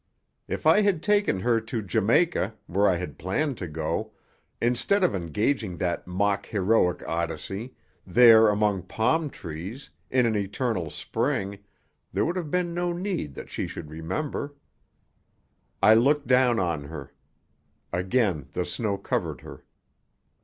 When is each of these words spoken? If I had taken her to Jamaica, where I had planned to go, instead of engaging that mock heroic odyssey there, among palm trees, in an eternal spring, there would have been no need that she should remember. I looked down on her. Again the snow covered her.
If 0.47 0.65
I 0.65 0.81
had 0.81 1.03
taken 1.03 1.41
her 1.41 1.61
to 1.61 1.81
Jamaica, 1.83 2.55
where 2.65 2.87
I 2.89 2.95
had 2.97 3.19
planned 3.19 3.59
to 3.59 3.67
go, 3.67 4.13
instead 4.59 5.03
of 5.03 5.13
engaging 5.13 5.77
that 5.77 6.07
mock 6.07 6.47
heroic 6.47 7.07
odyssey 7.07 7.75
there, 8.07 8.49
among 8.49 8.81
palm 8.81 9.29
trees, 9.29 9.91
in 10.09 10.25
an 10.25 10.35
eternal 10.35 10.89
spring, 10.89 11.59
there 12.11 12.25
would 12.25 12.35
have 12.35 12.49
been 12.49 12.73
no 12.73 12.91
need 12.93 13.35
that 13.35 13.51
she 13.51 13.67
should 13.67 13.91
remember. 13.91 14.55
I 15.83 15.93
looked 15.93 16.25
down 16.25 16.59
on 16.59 16.85
her. 16.85 17.13
Again 17.93 18.47
the 18.53 18.65
snow 18.65 18.97
covered 18.97 19.41
her. 19.41 19.63